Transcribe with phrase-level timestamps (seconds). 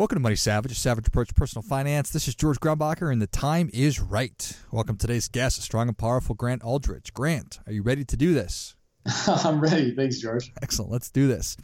[0.00, 2.08] Welcome to Money Savage, a savage approach to personal finance.
[2.08, 4.58] This is George Grumbacher, and the time is right.
[4.72, 7.12] Welcome to today's guest, a strong and powerful Grant Aldrich.
[7.12, 8.76] Grant, are you ready to do this?
[9.26, 9.94] I'm ready.
[9.94, 10.54] Thanks, George.
[10.62, 10.90] Excellent.
[10.90, 11.54] Let's do this.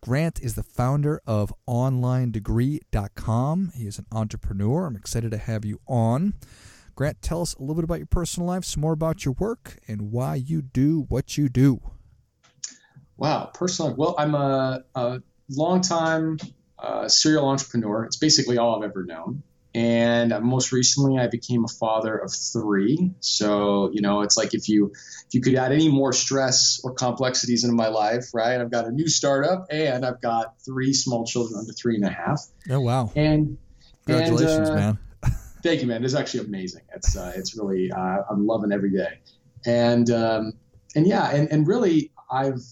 [0.00, 3.72] Grant is the founder of OnlineDegree.com.
[3.74, 4.86] He is an entrepreneur.
[4.86, 6.34] I'm excited to have you on.
[6.94, 9.78] Grant, tell us a little bit about your personal life, some more about your work,
[9.88, 11.80] and why you do what you do.
[13.16, 13.96] Wow, personal.
[13.96, 15.20] Well, I'm a, a
[15.50, 16.38] long-time
[16.82, 18.04] uh, serial entrepreneur.
[18.04, 19.42] It's basically all I've ever known.
[19.74, 23.12] And most recently, I became a father of three.
[23.20, 26.92] So you know, it's like if you if you could add any more stress or
[26.92, 28.60] complexities into my life, right?
[28.60, 32.10] I've got a new startup and I've got three small children under three and a
[32.10, 32.42] half.
[32.68, 33.12] Oh wow!
[33.16, 33.56] And
[34.04, 34.98] congratulations, and, uh, man.
[35.62, 36.04] thank you, man.
[36.04, 36.82] It's actually amazing.
[36.94, 39.20] It's uh, it's really uh, I'm loving every day.
[39.64, 40.52] And um,
[40.94, 42.62] and yeah, and and really, I've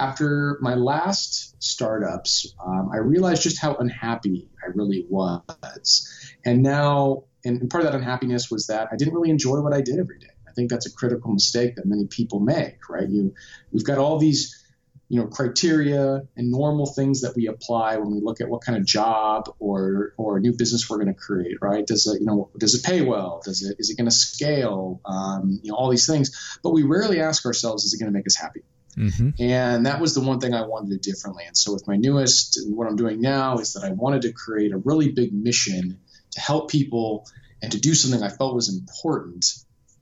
[0.00, 7.24] after my last startups, um, I realized just how unhappy I really was, and now,
[7.44, 10.18] and part of that unhappiness was that I didn't really enjoy what I did every
[10.18, 10.26] day.
[10.48, 13.08] I think that's a critical mistake that many people make, right?
[13.08, 13.32] You,
[13.72, 14.64] we've got all these,
[15.08, 18.76] you know, criteria and normal things that we apply when we look at what kind
[18.76, 21.86] of job or or new business we're going to create, right?
[21.86, 23.40] Does it, you know, does it pay well?
[23.44, 25.00] Does it is it going to scale?
[25.04, 28.16] Um, you know, all these things, but we rarely ask ourselves, is it going to
[28.18, 28.62] make us happy?
[28.96, 29.30] Mm-hmm.
[29.38, 31.44] And that was the one thing I wanted to do differently.
[31.46, 34.32] And so with my newest and what I'm doing now is that I wanted to
[34.32, 35.98] create a really big mission
[36.30, 37.26] to help people
[37.62, 39.46] and to do something I felt was important.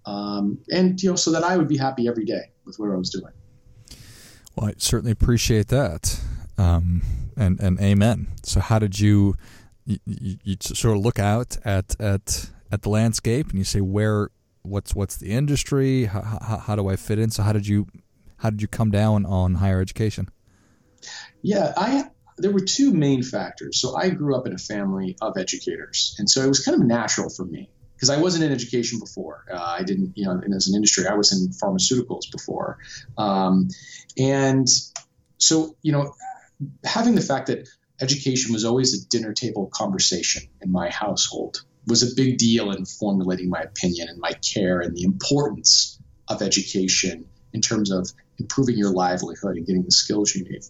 [0.07, 2.97] Um, and you know, so that I would be happy every day with what I
[2.97, 3.33] was doing.
[4.55, 6.21] Well, I certainly appreciate that,
[6.59, 7.03] um,
[7.37, 8.29] and and amen.
[8.43, 9.35] So, how did you,
[9.87, 9.99] you,
[10.45, 14.29] you sort of look out at at at the landscape and you say where
[14.63, 16.05] what's what's the industry?
[16.05, 17.31] How, how, how do I fit in?
[17.31, 17.87] So, how did you
[18.45, 20.29] how did you come down on higher education?
[21.41, 22.05] Yeah, I
[22.37, 23.81] there were two main factors.
[23.81, 26.87] So I grew up in a family of educators, and so it was kind of
[26.87, 29.47] natural for me because I wasn't in education before.
[29.51, 32.81] Uh, I didn't, you know, as an industry, I was in pharmaceuticals before,
[33.17, 33.69] um,
[34.19, 34.69] and
[35.39, 36.15] so you know,
[36.85, 37.67] having the fact that
[38.03, 42.85] education was always a dinner table conversation in my household was a big deal in
[42.85, 48.77] formulating my opinion and my care and the importance of education in terms of improving
[48.77, 50.63] your livelihood and getting the skills you need.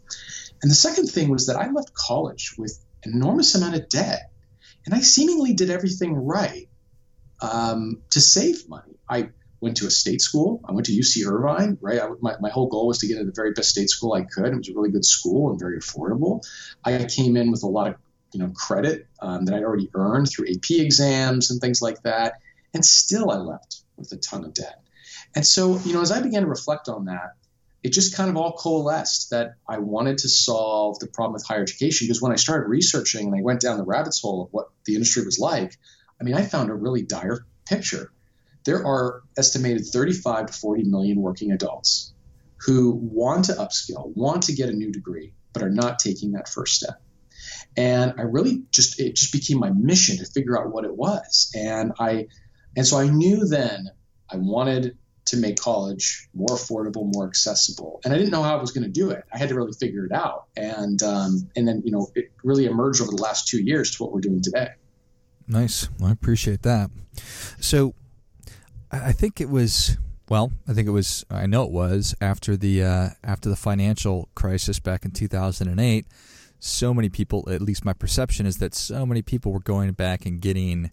[0.62, 4.30] And the second thing was that I left college with an enormous amount of debt,
[4.86, 6.68] and I seemingly did everything right
[7.40, 8.96] um, to save money.
[9.08, 9.30] I
[9.60, 10.60] went to a state school.
[10.68, 12.00] I went to UC Irvine, right?
[12.00, 14.22] I, my, my whole goal was to get into the very best state school I
[14.22, 14.46] could.
[14.46, 16.46] It was a really good school and very affordable.
[16.84, 17.96] I came in with a lot of
[18.32, 22.34] you know credit um, that I'd already earned through AP exams and things like that,
[22.74, 24.83] and still I left with a ton of debt.
[25.34, 27.34] And so, you know, as I began to reflect on that,
[27.82, 31.62] it just kind of all coalesced that I wanted to solve the problem with higher
[31.62, 34.70] education because when I started researching and I went down the rabbit's hole of what
[34.86, 35.76] the industry was like,
[36.18, 38.10] I mean, I found a really dire picture.
[38.64, 42.14] There are estimated 35 to 40 million working adults
[42.64, 46.48] who want to upskill, want to get a new degree, but are not taking that
[46.48, 47.02] first step.
[47.76, 51.50] And I really just it just became my mission to figure out what it was.
[51.54, 52.28] And I
[52.76, 53.90] and so I knew then
[54.30, 54.96] I wanted
[55.26, 58.00] to make college more affordable, more accessible.
[58.04, 59.24] And I didn't know how I was going to do it.
[59.32, 60.46] I had to really figure it out.
[60.56, 64.02] And um, and then you know it really emerged over the last two years to
[64.02, 64.68] what we're doing today.
[65.46, 65.88] Nice.
[65.98, 66.90] Well, I appreciate that.
[67.60, 67.94] So
[68.90, 69.96] I think it was
[70.28, 74.28] well, I think it was I know it was after the uh, after the financial
[74.34, 76.06] crisis back in 2008.
[76.60, 80.24] So many people, at least my perception is that so many people were going back
[80.24, 80.90] and getting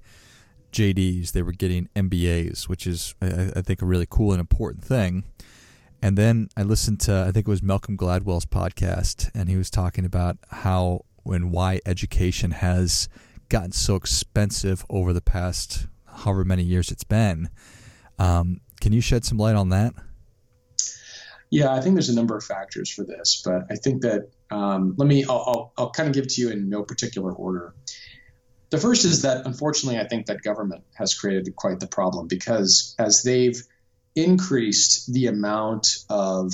[0.72, 4.84] JDs, they were getting MBAs, which is, I, I, think, a really cool and important
[4.84, 5.24] thing.
[6.02, 9.70] And then I listened to, I think it was Malcolm Gladwell's podcast, and he was
[9.70, 13.08] talking about how and why education has
[13.50, 17.50] gotten so expensive over the past however many years it's been.
[18.18, 19.94] Um, can you shed some light on that?
[21.50, 24.96] Yeah, I think there's a number of factors for this, but I think that um,
[24.98, 27.74] let me I'll, I'll, I'll kind of give to you in no particular order.
[28.72, 32.96] The first is that unfortunately, I think that government has created quite the problem because
[32.98, 33.62] as they've
[34.16, 36.54] increased the amount of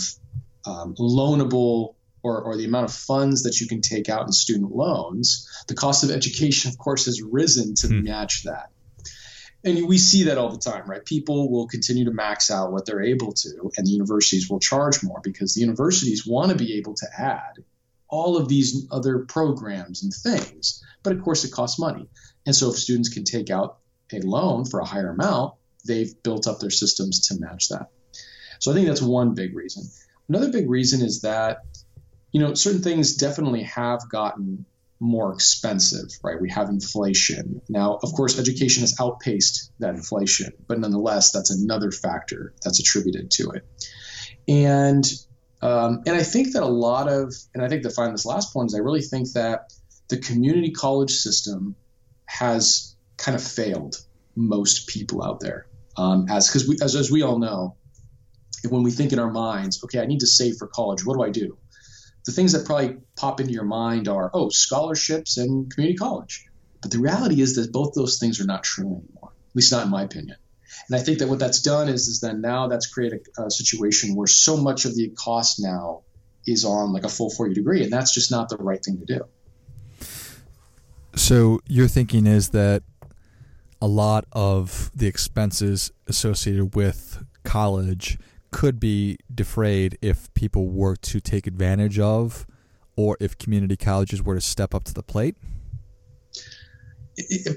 [0.65, 1.93] um, loanable
[2.23, 5.75] or, or the amount of funds that you can take out in student loans, the
[5.75, 8.03] cost of education, of course, has risen to hmm.
[8.03, 8.71] match that.
[9.63, 11.05] And we see that all the time, right?
[11.05, 15.03] People will continue to max out what they're able to, and the universities will charge
[15.03, 17.63] more because the universities want to be able to add
[18.09, 20.83] all of these other programs and things.
[21.03, 22.09] But of course, it costs money.
[22.45, 23.79] And so if students can take out
[24.13, 25.55] a loan for a higher amount,
[25.85, 27.89] they've built up their systems to match that.
[28.59, 29.83] So I think that's one big reason.
[30.29, 31.59] Another big reason is that,
[32.31, 34.65] you know, certain things definitely have gotten
[34.99, 36.41] more expensive, right?
[36.41, 37.61] We have inflation.
[37.69, 43.29] Now, of course, education has outpaced that inflation, but nonetheless, that's another factor that's attributed
[43.31, 43.65] to it.
[44.47, 45.05] And
[45.61, 48.53] um, and I think that a lot of, and I think to find this last
[48.53, 49.73] point is I really think that
[50.07, 51.75] the community college system
[52.25, 53.95] has kind of failed
[54.35, 55.67] most people out there.
[55.97, 57.75] Um, as because we as, as we all know,
[58.69, 61.03] when we think in our minds, okay, I need to save for college.
[61.03, 61.57] What do I do?
[62.25, 66.45] The things that probably pop into your mind are, oh, scholarships and community college.
[66.81, 69.85] But the reality is that both those things are not true anymore, at least not
[69.85, 70.37] in my opinion.
[70.89, 73.51] And I think that what that's done is, is then now that's created a, a
[73.51, 76.03] situation where so much of the cost now
[76.45, 78.99] is on like a full four year degree, and that's just not the right thing
[78.99, 79.21] to do.
[81.15, 82.83] So your thinking is that
[83.81, 88.17] a lot of the expenses associated with college
[88.51, 92.45] could be defrayed if people were to take advantage of
[92.95, 95.37] or if community colleges were to step up to the plate?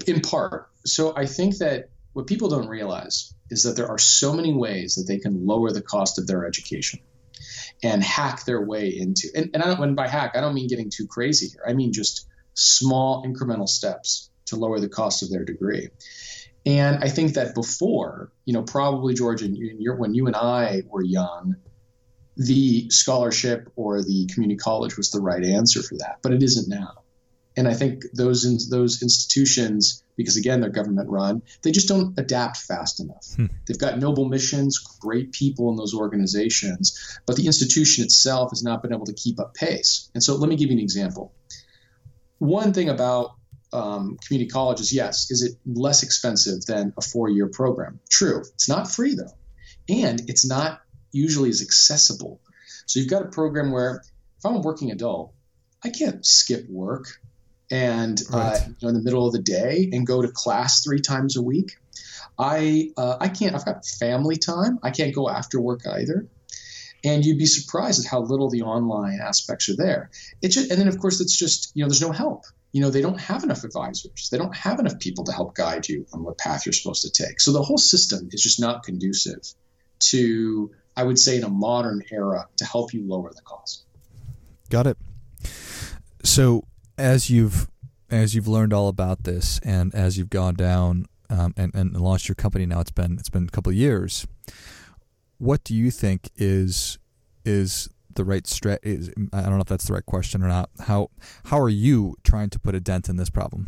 [0.07, 0.69] In part.
[0.85, 4.95] So I think that what people don't realize is that there are so many ways
[4.95, 6.99] that they can lower the cost of their education
[7.83, 10.67] and hack their way into and, and I don't when by hack I don't mean
[10.67, 11.63] getting too crazy here.
[11.67, 15.89] I mean just small incremental steps to lower the cost of their degree.
[16.65, 20.83] And I think that before, you know, probably George, and you, when you and I
[20.87, 21.55] were young,
[22.37, 26.69] the scholarship or the community college was the right answer for that, but it isn't
[26.69, 27.00] now.
[27.57, 32.17] And I think those in, those institutions, because again they're government run, they just don't
[32.17, 33.27] adapt fast enough.
[33.35, 33.47] Hmm.
[33.65, 38.81] They've got noble missions, great people in those organizations, but the institution itself has not
[38.81, 40.09] been able to keep up pace.
[40.13, 41.33] And so let me give you an example.
[42.39, 43.35] One thing about
[43.73, 47.99] um, community colleges, yes, is it less expensive than a four-year program?
[48.09, 48.39] True.
[48.53, 49.35] It's not free though,
[49.89, 50.81] and it's not
[51.11, 52.39] usually as accessible.
[52.85, 54.03] So you've got a program where
[54.37, 55.33] if I'm a working adult,
[55.83, 57.20] I can't skip work
[57.71, 58.55] and uh, right.
[58.55, 61.37] uh, you know, in the middle of the day and go to class three times
[61.37, 61.77] a week.
[62.37, 63.55] I uh, I can't.
[63.55, 64.79] I've got family time.
[64.83, 66.27] I can't go after work either.
[67.03, 70.11] And you'd be surprised at how little the online aspects are there.
[70.41, 72.45] It's just, and then of course it's just you know there's no help.
[72.73, 74.29] You know they don't have enough advisors.
[74.31, 77.23] They don't have enough people to help guide you on what path you're supposed to
[77.23, 77.41] take.
[77.41, 79.41] So the whole system is just not conducive
[80.11, 83.85] to I would say in a modern era to help you lower the cost.
[84.69, 84.97] Got it.
[86.23, 86.65] So
[87.01, 87.67] as you've
[88.11, 92.29] as you've learned all about this and as you've gone down um, and, and launched
[92.29, 94.27] your company now it's been it's been a couple of years
[95.39, 96.99] what do you think is
[97.43, 100.69] is the right strat is I don't know if that's the right question or not
[100.81, 101.09] how
[101.45, 103.67] how are you trying to put a dent in this problem?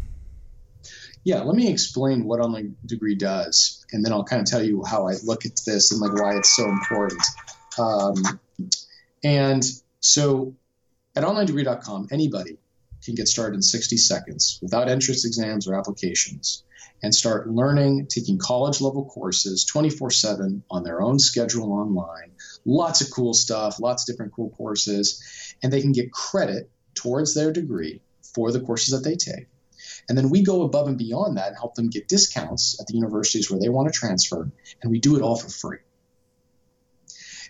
[1.23, 4.83] Yeah let me explain what online degree does and then I'll kind of tell you
[4.83, 7.23] how I look at this and like why it's so important.
[7.79, 8.39] Um,
[9.23, 9.63] and
[10.01, 10.53] so
[11.15, 12.59] at onlinedegree.com anybody
[13.03, 16.63] can get started in 60 seconds without entrance exams or applications
[17.03, 22.31] and start learning, taking college level courses 24 7 on their own schedule online.
[22.65, 27.35] Lots of cool stuff, lots of different cool courses, and they can get credit towards
[27.35, 28.01] their degree
[28.33, 29.47] for the courses that they take.
[30.07, 32.95] And then we go above and beyond that and help them get discounts at the
[32.95, 34.49] universities where they want to transfer,
[34.81, 35.79] and we do it all for free.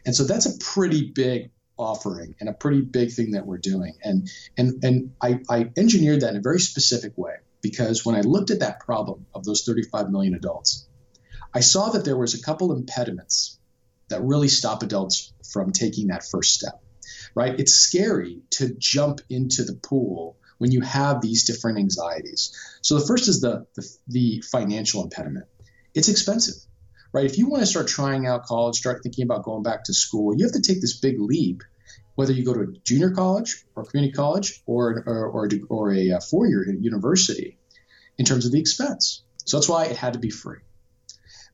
[0.06, 3.94] And so that's a pretty big offering and a pretty big thing that we're doing.
[4.04, 8.22] And and and I, I engineered that in a very specific way because when I
[8.22, 10.88] looked at that problem of those 35 million adults,
[11.54, 13.58] I saw that there was a couple impediments
[14.10, 16.82] that really stop adults from taking that first step.
[17.36, 17.60] Right?
[17.60, 22.56] It's scary to jump into the pool when you have these different anxieties.
[22.82, 25.46] So the first is the, the, the financial impediment.
[25.96, 26.56] It's expensive
[27.14, 27.26] right?
[27.26, 30.36] If you want to start trying out college, start thinking about going back to school,
[30.36, 31.64] you have to take this big leap,
[32.16, 36.10] whether you go to a junior college or community college or, or, or, or a,
[36.10, 37.58] a four year university
[38.18, 39.24] in terms of the expense.
[39.46, 40.60] So that's why it had to be free.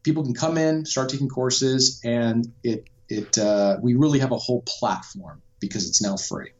[0.03, 4.37] People can come in, start taking courses, and it It uh, we really have a
[4.37, 6.51] whole platform because it's now free.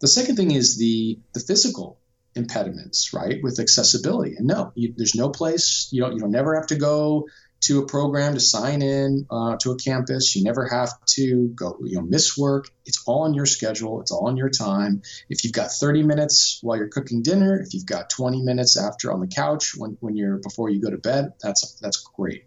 [0.00, 1.98] The second thing is the the physical
[2.34, 4.36] impediments, right, with accessibility.
[4.36, 7.26] And no, you, there's no place you don't you don't never have to go
[7.64, 10.36] to a program to sign in uh, to a campus.
[10.36, 12.68] You never have to go, you know, miss work.
[12.84, 14.00] It's all on your schedule.
[14.00, 15.02] It's all on your time.
[15.28, 19.12] If you've got 30 minutes while you're cooking dinner, if you've got 20 minutes after
[19.12, 22.44] on the couch when, when you're before you go to bed, that's that's great.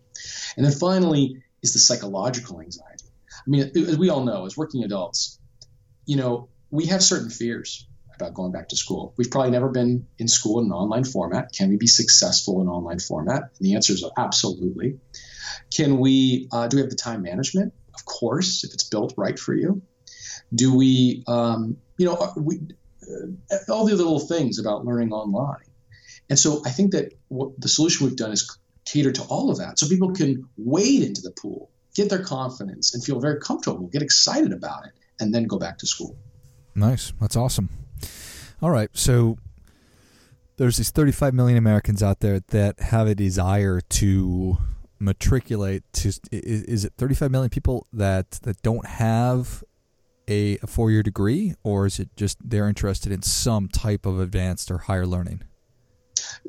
[0.55, 3.05] And then finally is the psychological anxiety.
[3.29, 5.39] I mean, as we all know, as working adults,
[6.05, 7.87] you know, we have certain fears
[8.19, 9.13] about going back to school.
[9.17, 11.53] We've probably never been in school in an online format.
[11.53, 13.43] Can we be successful in online format?
[13.57, 14.99] And the answer is absolutely.
[15.75, 16.47] Can we?
[16.51, 17.73] Uh, do we have the time management?
[17.93, 19.81] Of course, if it's built right for you.
[20.53, 21.23] Do we?
[21.27, 22.59] Um, you know, uh, we
[23.03, 25.65] uh, all the little things about learning online.
[26.29, 29.57] And so I think that what the solution we've done is cater to all of
[29.59, 33.87] that, so people can wade into the pool, get their confidence, and feel very comfortable,
[33.87, 36.17] get excited about it, and then go back to school.
[36.75, 37.11] Nice.
[37.19, 37.69] That's awesome.
[38.61, 38.89] All right.
[38.93, 39.37] So
[40.57, 44.57] there's these 35 million Americans out there that have a desire to
[44.99, 49.63] matriculate to is, it 35 million people that that don't have
[50.27, 54.71] a, a four-year degree or is it just they're interested in some type of advanced
[54.71, 55.43] or higher learning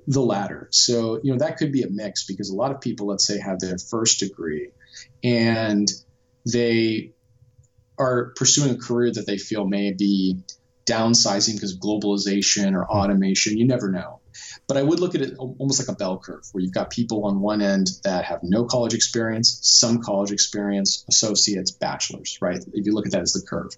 [0.07, 3.07] the latter so you know that could be a mix because a lot of people
[3.07, 4.71] let's say have their first degree
[5.23, 5.93] and
[6.50, 7.12] they
[7.99, 10.38] are pursuing a career that they feel may be
[10.88, 12.90] downsizing because of globalization or hmm.
[12.90, 13.59] automation.
[13.59, 14.21] You never know.
[14.66, 17.25] But I would look at it almost like a bell curve where you've got people
[17.25, 22.62] on one end that have no college experience, some college experience, associates, bachelors, right?
[22.73, 23.73] If you look at that as the curve.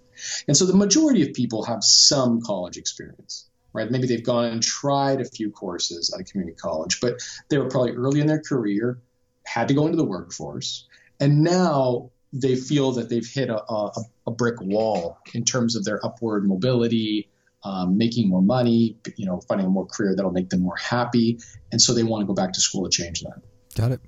[0.48, 3.90] And so the majority of people have some college experience, right?
[3.90, 7.68] Maybe they've gone and tried a few courses at a community college, but they were
[7.68, 8.98] probably early in their career,
[9.44, 10.86] had to go into the workforce.
[11.20, 13.92] And now they feel that they've hit a, a,
[14.26, 17.28] a brick wall in terms of their upward mobility,
[17.64, 21.38] um, making more money, you know, finding a more career that'll make them more happy,
[21.72, 23.42] and so they want to go back to school to change that.
[23.74, 24.00] Got it.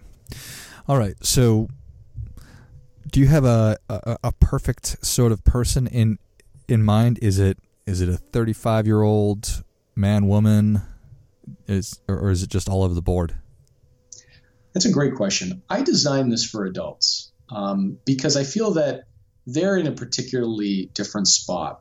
[0.88, 1.14] All right.
[1.22, 1.68] So,
[3.10, 6.18] do you have a, a, a perfect sort of person in
[6.68, 7.18] in mind?
[7.20, 9.64] Is it is it a 35 year old
[9.94, 10.82] man, woman,
[11.66, 13.34] is or, or is it just all over the board?
[14.72, 15.62] That's a great question.
[15.68, 19.04] I designed this for adults um, because I feel that
[19.46, 21.80] they're in a particularly different spot.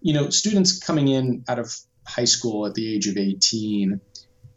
[0.00, 1.74] You know, students coming in out of
[2.06, 4.00] high school at the age of 18,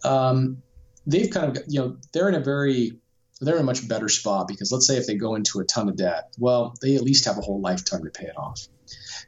[0.03, 0.61] um,
[1.05, 2.99] they've kind of, you know, they're in a very,
[3.39, 5.89] they're in a much better spot because let's say if they go into a ton
[5.89, 8.67] of debt, well, they at least have a whole lifetime to pay it off.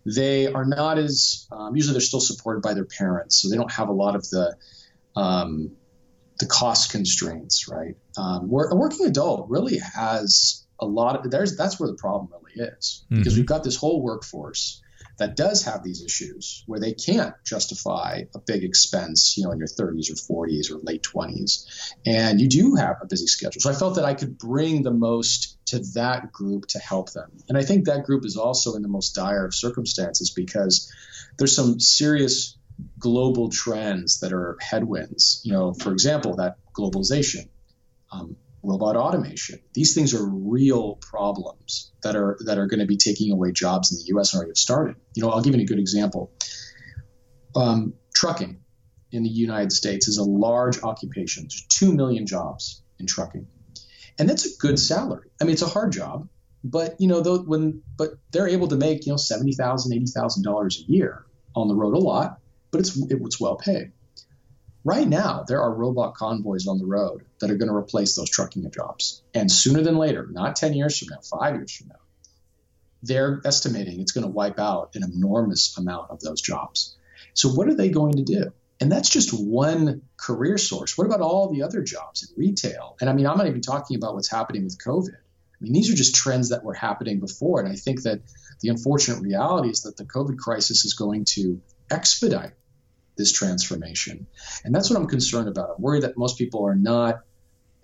[0.06, 3.72] They are not as, um, usually they're still supported by their parents, so they don't
[3.72, 4.56] have a lot of the,
[5.16, 5.72] um,
[6.39, 7.96] the cost constraints, right?
[8.18, 12.32] Um, where a working adult really has a lot of there's that's where the problem
[12.32, 13.40] really is because mm-hmm.
[13.40, 14.82] we've got this whole workforce
[15.18, 19.60] that does have these issues where they can't justify a big expense, you know, in
[19.60, 23.60] your 30s or 40s or late 20s, and you do have a busy schedule.
[23.60, 27.30] So I felt that I could bring the most to that group to help them,
[27.48, 30.92] and I think that group is also in the most dire of circumstances because
[31.38, 32.58] there's some serious
[32.98, 35.42] global trends that are headwinds.
[35.44, 37.50] You know, for example, that globalization.
[38.12, 39.60] Um, robot automation.
[39.74, 43.92] These things are real problems that are that are going to be taking away jobs
[43.92, 44.34] in the U.S.
[44.34, 44.96] and already have started.
[45.16, 46.32] You know, I'll give you a good example.
[47.56, 48.62] Um, trucking
[49.12, 51.44] in the United States is a large occupation.
[51.44, 53.48] There's two million jobs in trucking,
[54.18, 55.30] and that's a good salary.
[55.42, 56.28] I mean, it's a hard job,
[56.63, 60.44] but you know, when but they're able to make you know seventy thousand, eighty thousand
[60.44, 61.25] dollars a year
[61.56, 62.39] on the road a lot,
[62.72, 63.92] but it's it's well paid.
[64.86, 68.30] Right now, there are robot convoys on the road that are going to replace those
[68.30, 69.22] trucking jobs.
[69.34, 71.96] And sooner than later, not 10 years from now, five years from now,
[73.04, 76.96] they're estimating it's going to wipe out an enormous amount of those jobs.
[77.34, 78.54] So, what are they going to do?
[78.82, 80.98] And that's just one career source.
[80.98, 82.96] What about all the other jobs in retail?
[83.02, 85.16] And I mean, I'm not even talking about what's happening with COVID.
[85.16, 87.60] I mean, these are just trends that were happening before.
[87.60, 88.22] And I think that
[88.62, 92.54] the unfortunate reality is that the COVID crisis is going to expedite
[93.20, 94.26] this transformation.
[94.64, 95.76] And that's what I'm concerned about.
[95.76, 97.20] I'm worried that most people are not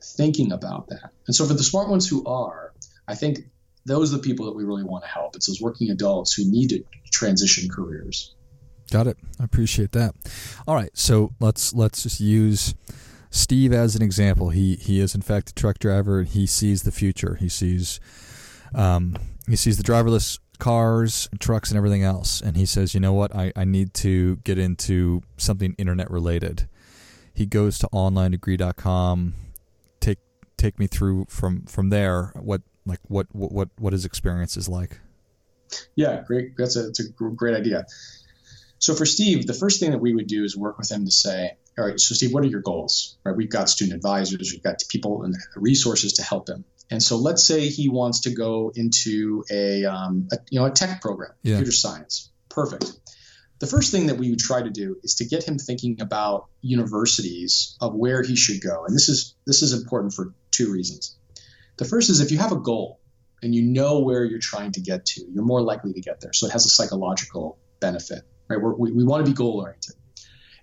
[0.02, 1.12] thinking about that.
[1.28, 2.74] And so for the smart ones who are,
[3.06, 3.40] I think
[3.86, 5.36] those are the people that we really want to help.
[5.36, 8.34] It's those working adults who need to transition careers.
[8.92, 9.18] Got it.
[9.38, 10.16] I appreciate that.
[10.68, 12.76] All right, so let's let's just use
[13.30, 14.50] Steve as an example.
[14.50, 16.20] He he is in fact a truck driver.
[16.20, 17.36] And he sees the future.
[17.36, 18.00] He sees
[18.74, 19.18] um,
[19.50, 22.42] he sees the driverless cars, trucks, and everything else.
[22.42, 23.36] And he says, you know what?
[23.36, 26.68] I, I need to get into something internet related.
[27.34, 29.34] He goes to onlinedegree.com.
[30.00, 30.20] Take
[30.58, 32.32] take me through from from there.
[32.36, 35.00] What like what what what his experience is like.
[35.96, 36.56] Yeah, great.
[36.58, 37.86] That's a that's a great idea.
[38.80, 41.12] So for Steve, the first thing that we would do is work with him to
[41.12, 43.18] say, all right, so Steve, what are your goals?
[43.24, 46.66] Right, we've got student advisors, we've got people and resources to help him.
[46.90, 50.72] And so let's say he wants to go into a, um, a you know a
[50.72, 51.56] tech program, yeah.
[51.56, 52.32] computer science.
[52.50, 52.92] Perfect.
[53.60, 56.48] The first thing that we would try to do is to get him thinking about
[56.62, 58.86] universities of where he should go.
[58.86, 61.16] And this is this is important for two reasons.
[61.78, 63.00] The first is if you have a goal
[63.42, 66.34] and you know where you're trying to get to, you're more likely to get there.
[66.34, 68.62] So it has a psychological benefit, right?
[68.62, 69.96] We're, we we want to be goal oriented.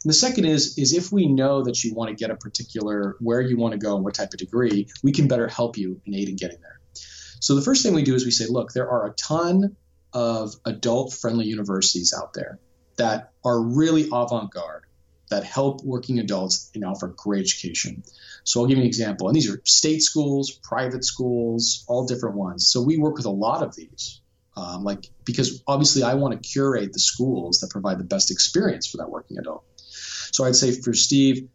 [0.04, 3.16] And the second is is if we know that you want to get a particular
[3.21, 6.00] where you want to go and what type of degree, we can better help you
[6.06, 6.80] and aid in getting there.
[7.40, 9.76] So the first thing we do is we say, look, there are a ton
[10.12, 12.59] of adult friendly universities out there
[12.97, 14.85] that are really avant-garde
[15.30, 18.02] that help working adults and offer great education.
[18.44, 19.28] So I'll give you an example.
[19.28, 22.68] And these are state schools, private schools, all different ones.
[22.68, 24.21] So we work with a lot of these.
[24.54, 28.87] Um, like because obviously I want to curate the schools that provide the best experience
[28.87, 29.64] for that working adult.
[30.33, 31.49] So I'd say for Steve,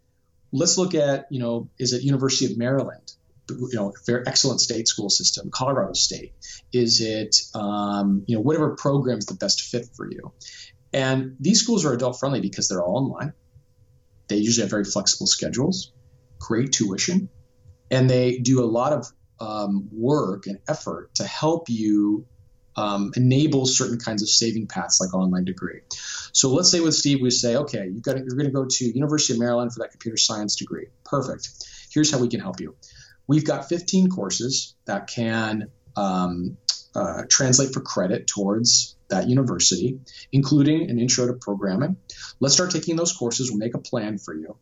[0.51, 3.11] let's look at, you know, is it University of Maryland?
[3.49, 6.33] You know, very excellent state school system, Colorado State.
[6.71, 10.31] Is it, um, you know, whatever program is the best fit for you?
[10.93, 13.33] And these schools are adult friendly because they're all online.
[14.27, 15.93] They usually have very flexible schedules,
[16.39, 17.29] great tuition,
[17.89, 19.07] and they do a lot of
[19.39, 22.25] um, work and effort to help you
[22.75, 25.81] um, enable certain kinds of saving paths like online degree.
[26.37, 28.85] So let's say with Steve, we say, okay, you got you're going to go to
[28.85, 30.85] University of Maryland for that computer science degree.
[31.03, 31.49] Perfect.
[31.91, 32.75] Here's how we can help you.
[33.25, 36.57] We've got 15 courses that can um,
[36.93, 39.99] uh, translate for credit towards that university,
[40.31, 41.97] including an intro to programming.
[42.39, 43.49] Let's start taking those courses.
[43.49, 44.57] We'll make a plan for you.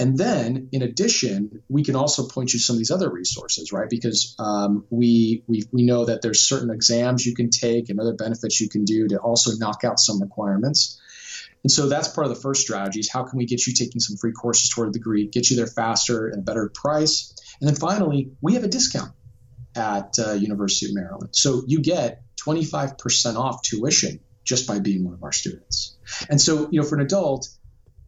[0.00, 3.70] And then, in addition, we can also point you to some of these other resources,
[3.72, 3.88] right?
[3.88, 8.14] Because um, we, we we know that there's certain exams you can take and other
[8.14, 11.00] benefits you can do to also knock out some requirements.
[11.64, 14.00] And so that's part of the first strategy is how can we get you taking
[14.00, 17.34] some free courses toward a degree, get you there faster and a better price.
[17.60, 19.12] And then finally, we have a discount
[19.74, 21.30] at uh, University of Maryland.
[21.32, 25.96] So you get 25% off tuition just by being one of our students.
[26.28, 27.48] And so, you know, for an adult,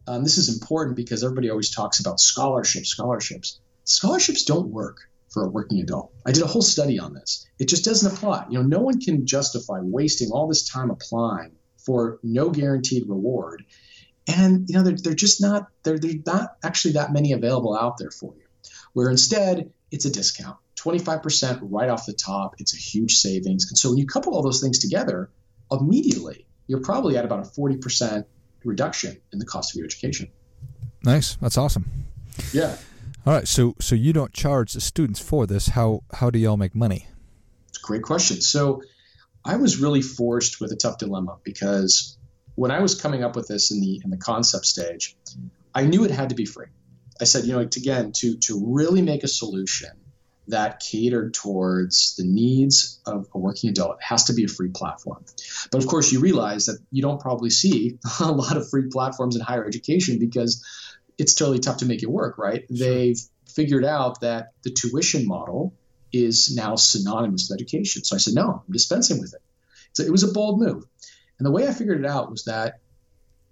[0.05, 3.59] um, this is important because everybody always talks about scholarships, scholarships.
[3.85, 6.13] Scholarships don't work for a working adult.
[6.25, 7.47] I did a whole study on this.
[7.57, 8.45] It just doesn't apply.
[8.49, 11.53] You know, no one can justify wasting all this time applying
[11.87, 13.63] for no guaranteed reward.
[14.27, 17.97] And you know, they're, they're just not they're, they're not actually that many available out
[17.97, 18.43] there for you.
[18.91, 22.55] Where instead it's a discount, 25% right off the top.
[22.59, 23.69] It's a huge savings.
[23.69, 25.29] And so when you couple all those things together,
[25.71, 28.25] immediately you're probably at about a 40%
[28.65, 30.27] reduction in the cost of your education.
[31.03, 31.35] Nice.
[31.35, 31.89] That's awesome.
[32.51, 32.75] Yeah.
[33.25, 33.47] All right.
[33.47, 35.69] So so you don't charge the students for this.
[35.69, 37.07] How how do y'all make money?
[37.69, 38.41] It's a great question.
[38.41, 38.81] So
[39.47, 42.17] I was really forced with a tough dilemma because
[42.55, 45.15] when I was coming up with this in the in the concept stage,
[45.73, 46.67] I knew it had to be free.
[47.21, 49.89] I said, you know, again, to to really make a solution
[50.49, 54.69] that catered towards the needs of a working adult it has to be a free
[54.69, 55.23] platform.
[55.71, 59.35] But of course, you realize that you don't probably see a lot of free platforms
[59.35, 60.65] in higher education because
[61.17, 62.65] it's totally tough to make it work, right?
[62.67, 62.77] Sure.
[62.77, 65.73] They've figured out that the tuition model
[66.11, 68.03] is now synonymous with education.
[68.03, 69.41] So I said, no, I'm dispensing with it.
[69.93, 70.85] So it was a bold move.
[71.37, 72.79] And the way I figured it out was that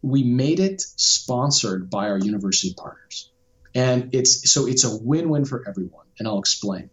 [0.01, 3.31] we made it sponsored by our university partners.
[3.73, 6.89] And it's so it's a win-win for everyone, and I'll explain.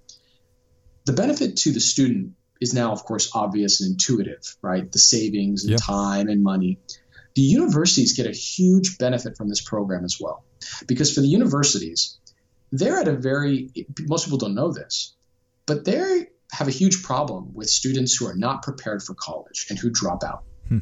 [1.04, 4.90] The benefit to the student is now, of course, obvious and intuitive, right?
[4.90, 6.78] The savings and time and money.
[7.34, 10.44] The universities get a huge benefit from this program as well.
[10.86, 12.18] Because for the universities,
[12.70, 13.70] they're at a very,
[14.00, 15.14] most people don't know this,
[15.66, 19.78] but they have a huge problem with students who are not prepared for college and
[19.78, 20.44] who drop out.
[20.68, 20.78] Hmm.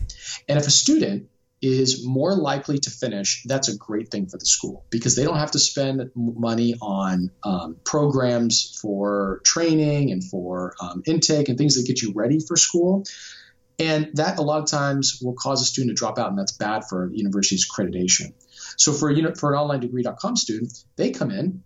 [0.49, 1.29] And if a student
[1.63, 5.37] is more likely to finish, that's a great thing for the school because they don't
[5.37, 11.77] have to spend money on um, programs for training and for um, intake and things
[11.77, 13.05] that get you ready for school.
[13.79, 16.53] And that a lot of times will cause a student to drop out, and that's
[16.53, 18.35] bad for a university's accreditation.
[18.77, 21.63] So for a, for an online degree.com student, they come in,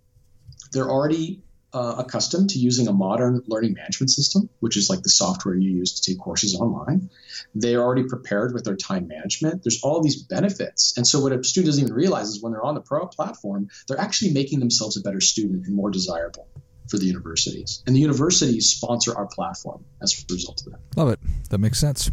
[0.73, 1.43] they're already
[1.75, 5.71] uh, accustomed to using a modern learning management system, which is like the software you
[5.71, 7.11] use to take courses online.
[7.55, 9.65] They're already prepared with their time management.
[9.65, 10.97] There's all these benefits.
[10.97, 13.69] And so, what a student doesn't even realize is when they're on the pro platform,
[13.89, 16.47] they're actually making themselves a better student and more desirable
[16.89, 17.83] for the universities.
[17.87, 20.81] And the universities sponsor our platform as a result of that.
[20.97, 21.19] Love it.
[21.51, 22.11] That makes sense.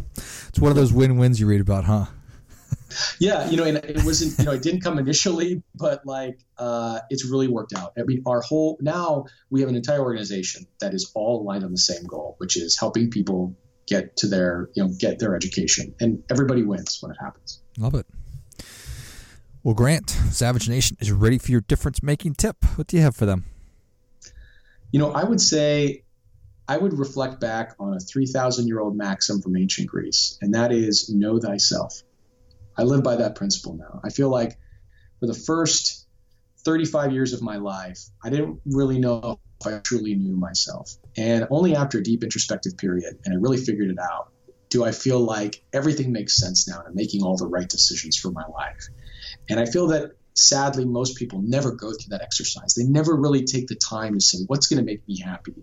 [0.48, 2.06] It's one of those win wins you read about, huh?
[3.18, 7.00] Yeah, you know, and it wasn't, you know, it didn't come initially, but like uh,
[7.10, 7.92] it's really worked out.
[7.98, 11.70] I mean, our whole now we have an entire organization that is all aligned on
[11.70, 15.94] the same goal, which is helping people get to their, you know, get their education,
[16.00, 17.60] and everybody wins when it happens.
[17.78, 18.06] Love it.
[19.62, 22.64] Well, Grant, Savage Nation is ready for your difference making tip.
[22.76, 23.44] What do you have for them?
[24.90, 26.02] You know, I would say
[26.68, 30.72] I would reflect back on a 3,000 year old maxim from ancient Greece, and that
[30.72, 32.02] is know thyself.
[32.76, 34.00] I live by that principle now.
[34.04, 34.58] I feel like
[35.20, 36.06] for the first
[36.64, 40.92] 35 years of my life, I didn't really know if I truly knew myself.
[41.16, 44.32] And only after a deep introspective period, and I really figured it out,
[44.70, 48.16] do I feel like everything makes sense now and I'm making all the right decisions
[48.16, 48.88] for my life.
[49.50, 52.74] And I feel that sadly, most people never go through that exercise.
[52.74, 55.54] They never really take the time to say, what's going to make me happy?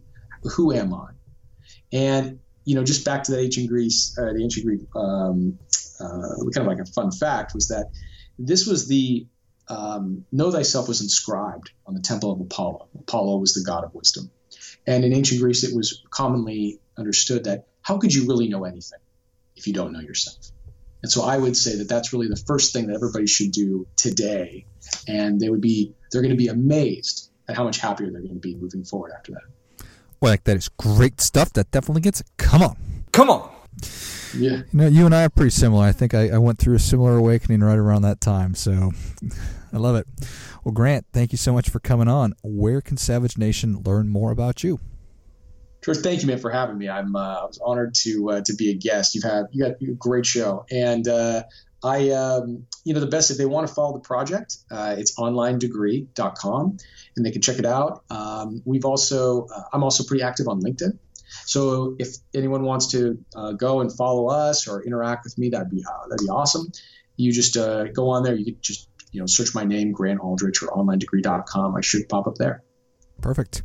[0.55, 1.09] Who am I?
[1.91, 5.57] And, you know, just back to that ancient Greece, uh, the ancient Greek um,
[5.99, 7.91] uh, kind of like a fun fact was that
[8.37, 9.27] this was the
[9.67, 12.89] um, know thyself was inscribed on the temple of Apollo.
[12.99, 14.31] Apollo was the god of wisdom.
[14.87, 18.99] And in ancient Greece, it was commonly understood that how could you really know anything
[19.55, 20.37] if you don't know yourself?
[21.01, 23.87] And so I would say that that's really the first thing that everybody should do
[23.95, 24.65] today.
[25.07, 28.33] And they would be, they're going to be amazed at how much happier they're going
[28.33, 29.43] to be moving forward after that.
[30.21, 31.53] Well, like that is great stuff.
[31.53, 32.27] That definitely gets it.
[32.37, 32.77] Come on.
[33.11, 33.49] Come on.
[34.35, 34.57] Yeah.
[34.57, 35.85] You know, you and I are pretty similar.
[35.85, 38.53] I think I, I went through a similar awakening right around that time.
[38.53, 38.91] So
[39.73, 40.07] I love it.
[40.63, 42.33] Well, Grant, thank you so much for coming on.
[42.43, 44.79] Where can Savage Nation learn more about you?
[45.83, 45.95] Sure.
[45.95, 46.89] Thank you, man, for having me.
[46.89, 49.15] I'm uh, I was honored to uh, to be a guest.
[49.15, 51.43] You've had you got a great show, and uh,
[51.83, 55.17] I um, you know the best if they want to follow the project, uh, it's
[55.17, 56.77] onlinedegree.com,
[57.15, 58.03] and they can check it out.
[58.09, 60.97] Um, we've also uh, I'm also pretty active on LinkedIn.
[61.45, 65.69] So if anyone wants to uh, go and follow us or interact with me, that'd
[65.69, 66.71] be uh, that'd be awesome.
[67.15, 68.35] You just uh, go on there.
[68.35, 71.75] You could just you know search my name, Grant Aldrich, or OnlineDegree.com.
[71.75, 72.63] I should pop up there.
[73.21, 73.63] Perfect.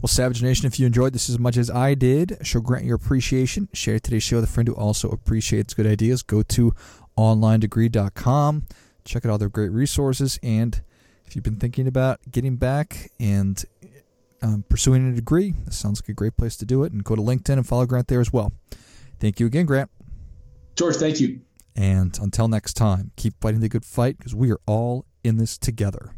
[0.00, 2.96] Well, Savage Nation, if you enjoyed this as much as I did, show Grant your
[2.96, 3.68] appreciation.
[3.72, 6.22] Share today's show with a friend who also appreciates good ideas.
[6.22, 6.74] Go to
[7.16, 8.64] onlinedegree.com.
[9.04, 10.38] Check out all their great resources.
[10.42, 10.80] And
[11.26, 13.62] if you've been thinking about getting back and
[14.42, 16.92] um, pursuing a degree, this sounds like a great place to do it.
[16.92, 18.52] And go to LinkedIn and follow Grant there as well.
[19.18, 19.90] Thank you again, Grant.
[20.76, 21.40] George, thank you.
[21.74, 25.56] And until next time, keep fighting the good fight because we are all in this
[25.56, 26.14] together.